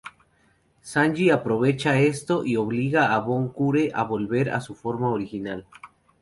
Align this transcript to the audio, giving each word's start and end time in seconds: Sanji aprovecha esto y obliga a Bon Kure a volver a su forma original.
Sanji 0.81 1.29
aprovecha 1.29 1.99
esto 1.99 2.43
y 2.43 2.55
obliga 2.55 3.13
a 3.13 3.19
Bon 3.19 3.49
Kure 3.49 3.91
a 3.93 4.01
volver 4.03 4.49
a 4.49 4.59
su 4.59 4.73
forma 4.73 5.09
original. 5.11 5.67